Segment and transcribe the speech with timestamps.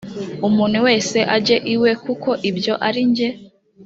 [0.47, 3.29] umuntu wese ajye iwe kuko ibyo ari jye